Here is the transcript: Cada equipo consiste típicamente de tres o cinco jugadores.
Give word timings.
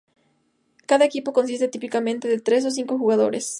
Cada 0.87 1.05
equipo 1.05 1.31
consiste 1.31 1.67
típicamente 1.67 2.27
de 2.27 2.39
tres 2.39 2.65
o 2.65 2.71
cinco 2.71 2.97
jugadores. 2.97 3.45